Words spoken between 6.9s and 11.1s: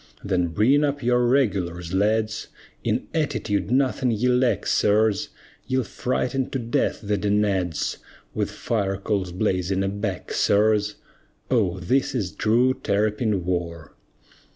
the Danads, With fire coals blazing aback, sirs!